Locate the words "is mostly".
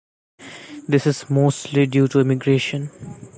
1.05-1.85